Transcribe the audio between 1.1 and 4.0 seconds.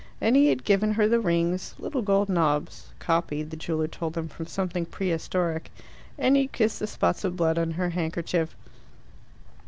rings little gold knobs, copied, the jeweller